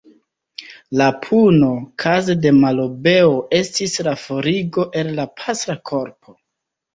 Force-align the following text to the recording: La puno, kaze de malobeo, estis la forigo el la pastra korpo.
La 1.01 1.09
puno, 1.25 1.67
kaze 2.03 2.35
de 2.45 2.53
malobeo, 2.61 3.35
estis 3.59 3.95
la 4.09 4.15
forigo 4.23 4.87
el 5.03 5.13
la 5.21 5.27
pastra 5.43 5.77
korpo. 5.93 6.37